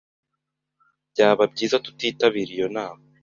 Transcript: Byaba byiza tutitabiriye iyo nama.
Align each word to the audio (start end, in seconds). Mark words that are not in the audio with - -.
Byaba 1.11 1.43
byiza 1.53 1.77
tutitabiriye 1.85 2.57
iyo 2.59 2.67
nama. 2.75 3.03